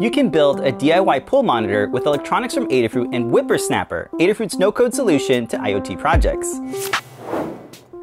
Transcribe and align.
You 0.00 0.12
can 0.12 0.30
build 0.30 0.60
a 0.60 0.70
DIY 0.70 1.26
pool 1.26 1.42
monitor 1.42 1.88
with 1.88 2.06
electronics 2.06 2.54
from 2.54 2.68
Adafruit 2.68 3.12
and 3.12 3.32
WipperSnapper, 3.32 4.10
Adafruit's 4.20 4.56
no-code 4.56 4.94
solution 4.94 5.48
to 5.48 5.56
IoT 5.56 5.98
projects. 5.98 6.60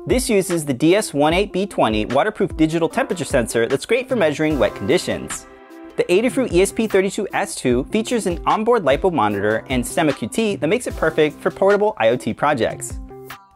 This 0.05 0.29
uses 0.29 0.65
the 0.65 0.73
DS18B20 0.73 2.11
waterproof 2.11 2.57
digital 2.57 2.89
temperature 2.89 3.23
sensor 3.23 3.65
that's 3.65 3.85
great 3.85 4.09
for 4.09 4.17
measuring 4.17 4.59
wet 4.59 4.75
conditions. 4.75 5.47
The 5.95 6.03
Adafruit 6.05 6.49
ESP32S2 6.49 7.89
features 7.89 8.27
an 8.27 8.41
onboard 8.45 8.83
LiPo 8.83 9.13
monitor 9.13 9.63
and 9.69 9.81
STEMMA 9.81 10.11
QT 10.11 10.59
that 10.59 10.67
makes 10.67 10.87
it 10.87 10.97
perfect 10.97 11.39
for 11.39 11.49
portable 11.49 11.95
IoT 12.01 12.35
projects. 12.35 12.99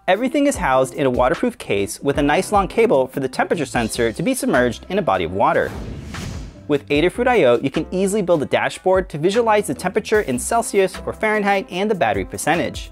Everything 0.07 0.47
is 0.47 0.55
housed 0.55 0.93
in 0.93 1.05
a 1.05 1.09
waterproof 1.11 1.57
case 1.57 1.99
with 1.99 2.17
a 2.19 2.23
nice 2.23 2.53
long 2.53 2.69
cable 2.69 3.07
for 3.07 3.19
the 3.19 3.27
temperature 3.27 3.65
sensor 3.65 4.13
to 4.13 4.23
be 4.23 4.33
submerged 4.33 4.85
in 4.87 4.97
a 4.97 5.01
body 5.01 5.25
of 5.25 5.33
water. 5.33 5.69
With 6.69 6.87
Adafruit 6.89 7.27
I.O., 7.27 7.57
you 7.63 7.71
can 7.71 7.87
easily 7.89 8.21
build 8.21 8.43
a 8.43 8.45
dashboard 8.45 9.09
to 9.09 9.17
visualize 9.17 9.65
the 9.65 9.73
temperature 9.73 10.21
in 10.21 10.37
Celsius 10.37 10.95
or 11.03 11.13
Fahrenheit 11.13 11.65
and 11.71 11.89
the 11.89 11.95
battery 11.95 12.25
percentage. 12.25 12.91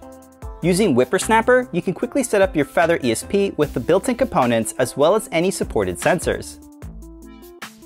Using 0.64 0.96
WipperSnapper, 0.96 1.70
you 1.72 1.84
can 1.84 1.94
quickly 1.94 2.24
set 2.24 2.42
up 2.42 2.56
your 2.56 2.66
Feather 2.66 2.98
ESP 2.98 3.56
with 3.60 3.76
the 3.76 3.80
built-in 3.80 4.16
components 4.16 4.74
as 4.80 4.98
well 4.98 5.14
as 5.14 5.30
any 5.32 5.52
supported 5.52 6.00
sensors. 6.00 6.58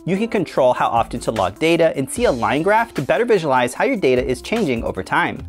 You 0.06 0.16
can 0.16 0.30
control 0.30 0.72
how 0.72 0.88
often 0.88 1.20
to 1.20 1.32
log 1.32 1.60
data 1.60 1.92
and 1.98 2.10
see 2.10 2.24
a 2.24 2.32
line 2.32 2.62
graph 2.62 2.94
to 2.94 3.02
better 3.02 3.26
visualize 3.26 3.74
how 3.74 3.84
your 3.84 3.98
data 3.98 4.26
is 4.26 4.42
changing 4.42 4.86
over 4.86 5.04
time. 5.04 5.46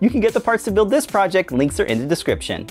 You 0.00 0.08
can 0.08 0.20
get 0.20 0.32
the 0.32 0.40
parts 0.40 0.64
to 0.64 0.70
build 0.70 0.88
this 0.88 1.06
project, 1.06 1.52
links 1.52 1.78
are 1.78 1.84
in 1.84 1.98
the 1.98 2.06
description. 2.06 2.66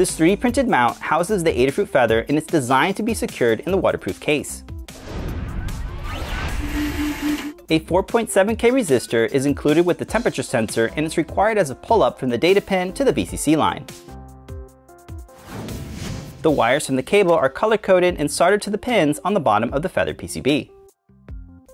This 0.00 0.18
3D 0.18 0.40
printed 0.40 0.66
mount 0.66 0.96
houses 0.96 1.44
the 1.44 1.52
Adafruit 1.52 1.86
Feather 1.86 2.24
and 2.26 2.38
it's 2.38 2.46
designed 2.46 2.96
to 2.96 3.02
be 3.02 3.12
secured 3.12 3.60
in 3.60 3.70
the 3.70 3.76
waterproof 3.76 4.18
case. 4.18 4.64
A 7.68 7.80
4.7K 7.80 8.72
resistor 8.72 9.30
is 9.30 9.44
included 9.44 9.84
with 9.84 9.98
the 9.98 10.06
temperature 10.06 10.42
sensor 10.42 10.90
and 10.96 11.04
it's 11.04 11.18
required 11.18 11.58
as 11.58 11.68
a 11.68 11.74
pull-up 11.74 12.18
from 12.18 12.30
the 12.30 12.38
data 12.38 12.62
pin 12.62 12.94
to 12.94 13.04
the 13.04 13.12
VCC 13.12 13.58
line. 13.58 13.84
The 16.40 16.50
wires 16.50 16.86
from 16.86 16.96
the 16.96 17.02
cable 17.02 17.34
are 17.34 17.50
color-coded 17.50 18.16
and 18.18 18.30
soldered 18.30 18.62
to 18.62 18.70
the 18.70 18.78
pins 18.78 19.20
on 19.22 19.34
the 19.34 19.38
bottom 19.38 19.70
of 19.74 19.82
the 19.82 19.90
Feather 19.90 20.14
PCB. 20.14 20.70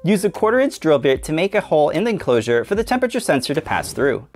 Use 0.02 0.24
a 0.24 0.30
quarter 0.30 0.58
inch 0.58 0.80
drill 0.80 0.98
bit 0.98 1.22
to 1.22 1.32
make 1.32 1.54
a 1.54 1.60
hole 1.60 1.90
in 1.90 2.02
the 2.02 2.10
enclosure 2.10 2.64
for 2.64 2.74
the 2.74 2.82
temperature 2.82 3.20
sensor 3.20 3.54
to 3.54 3.60
pass 3.60 3.92
through. 3.92 4.26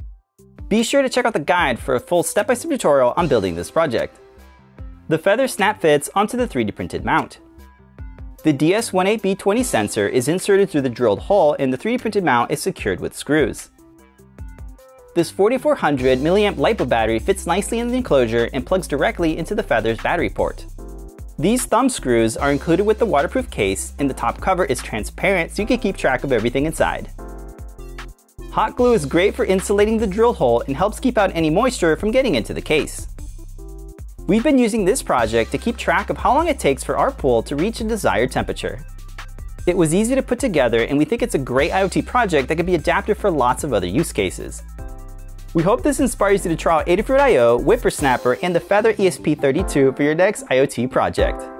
Be 0.70 0.84
sure 0.84 1.02
to 1.02 1.08
check 1.08 1.24
out 1.24 1.32
the 1.32 1.40
guide 1.40 1.80
for 1.80 1.96
a 1.96 2.00
full 2.00 2.22
step-by-step 2.22 2.70
-step 2.70 2.74
tutorial 2.74 3.12
on 3.16 3.26
building 3.26 3.56
this 3.56 3.72
project. 3.72 4.20
The 5.08 5.18
Feather 5.18 5.48
snap 5.48 5.80
fits 5.80 6.08
onto 6.14 6.36
the 6.36 6.46
3D 6.46 6.70
printed 6.70 7.04
mount. 7.04 7.40
The 8.44 8.52
DS18B20 8.52 9.64
sensor 9.64 10.06
is 10.08 10.28
inserted 10.28 10.70
through 10.70 10.82
the 10.82 10.96
drilled 10.98 11.22
hole 11.28 11.56
and 11.58 11.72
the 11.72 11.76
3D 11.76 11.98
printed 11.98 12.22
mount 12.22 12.52
is 12.52 12.62
secured 12.62 13.00
with 13.00 13.16
screws. 13.16 13.70
This 15.16 15.28
4400 15.28 16.22
mAh 16.22 16.54
LiPo 16.64 16.88
battery 16.88 17.18
fits 17.18 17.48
nicely 17.48 17.80
in 17.80 17.88
the 17.88 17.96
enclosure 17.96 18.48
and 18.52 18.64
plugs 18.64 18.86
directly 18.86 19.36
into 19.38 19.56
the 19.56 19.64
Feather's 19.64 20.00
battery 20.06 20.30
port. 20.30 20.66
These 21.36 21.66
thumb 21.66 21.88
screws 21.88 22.36
are 22.36 22.52
included 22.52 22.86
with 22.86 23.00
the 23.00 23.12
waterproof 23.14 23.50
case 23.50 23.92
and 23.98 24.08
the 24.08 24.20
top 24.22 24.40
cover 24.40 24.66
is 24.66 24.80
transparent 24.80 25.50
so 25.50 25.62
you 25.62 25.66
can 25.66 25.80
keep 25.80 25.96
track 25.96 26.22
of 26.22 26.30
everything 26.30 26.66
inside. 26.66 27.10
Hot 28.52 28.74
glue 28.74 28.94
is 28.94 29.06
great 29.06 29.36
for 29.36 29.44
insulating 29.44 29.96
the 29.96 30.08
drill 30.08 30.32
hole 30.32 30.62
and 30.66 30.76
helps 30.76 30.98
keep 30.98 31.16
out 31.16 31.30
any 31.34 31.48
moisture 31.48 31.94
from 31.94 32.10
getting 32.10 32.34
into 32.34 32.52
the 32.52 32.60
case. 32.60 33.06
We've 34.26 34.42
been 34.42 34.58
using 34.58 34.84
this 34.84 35.04
project 35.04 35.52
to 35.52 35.58
keep 35.58 35.76
track 35.76 36.10
of 36.10 36.16
how 36.16 36.34
long 36.34 36.48
it 36.48 36.58
takes 36.58 36.82
for 36.82 36.96
our 36.96 37.12
pool 37.12 37.44
to 37.44 37.54
reach 37.54 37.80
a 37.80 37.84
desired 37.84 38.32
temperature. 38.32 38.84
It 39.68 39.76
was 39.76 39.94
easy 39.94 40.16
to 40.16 40.22
put 40.22 40.40
together 40.40 40.82
and 40.82 40.98
we 40.98 41.04
think 41.04 41.22
it's 41.22 41.36
a 41.36 41.38
great 41.38 41.70
IoT 41.70 42.06
project 42.06 42.48
that 42.48 42.56
could 42.56 42.66
be 42.66 42.74
adapted 42.74 43.16
for 43.18 43.30
lots 43.30 43.62
of 43.62 43.72
other 43.72 43.86
use 43.86 44.12
cases. 44.12 44.64
We 45.54 45.62
hope 45.62 45.84
this 45.84 46.00
inspires 46.00 46.44
you 46.44 46.50
to 46.50 46.56
try 46.56 46.80
out 46.80 46.86
Adafruit 46.86 47.20
IO, 47.20 47.56
WipperSnapper, 47.58 48.40
and 48.42 48.54
the 48.54 48.60
Feather 48.60 48.94
ESP32 48.94 49.96
for 49.96 50.02
your 50.02 50.16
next 50.16 50.46
IoT 50.46 50.90
project. 50.90 51.59